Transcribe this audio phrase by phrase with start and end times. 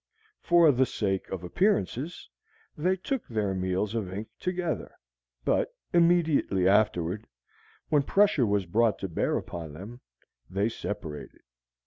[0.39, 2.27] For the sake of appearances,
[2.75, 4.95] they took their meals of ink together,
[5.45, 7.27] but immediately afterward,
[7.89, 10.01] when pressure was brought to bear upon them,
[10.49, 11.41] they separated.